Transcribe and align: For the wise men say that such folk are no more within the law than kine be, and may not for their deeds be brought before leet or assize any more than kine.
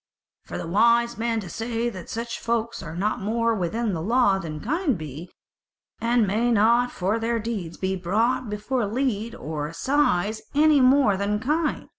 For 0.45 0.57
the 0.57 0.65
wise 0.65 1.19
men 1.19 1.41
say 1.47 1.87
that 1.87 2.09
such 2.09 2.39
folk 2.39 2.73
are 2.81 2.95
no 2.95 3.17
more 3.17 3.53
within 3.53 3.93
the 3.93 4.01
law 4.01 4.39
than 4.39 4.59
kine 4.59 4.95
be, 4.95 5.29
and 5.99 6.25
may 6.25 6.51
not 6.51 6.91
for 6.91 7.19
their 7.19 7.37
deeds 7.37 7.77
be 7.77 7.95
brought 7.95 8.49
before 8.49 8.87
leet 8.87 9.35
or 9.35 9.67
assize 9.67 10.41
any 10.55 10.81
more 10.81 11.17
than 11.17 11.39
kine. 11.39 11.87